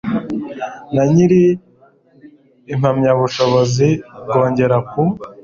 na 0.93 1.03
nyir 1.13 1.31
impamyabuvumbuzi 2.73 3.89
bwongera 4.23 4.77
ku 4.89 5.01